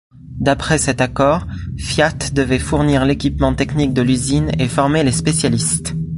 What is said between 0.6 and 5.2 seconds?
cet accord, Fiat devait fournir l'équipement technique de l'usine et former les